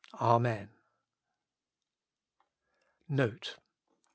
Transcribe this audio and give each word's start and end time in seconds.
Amen. 0.19 0.71
NOTE. 3.07 3.55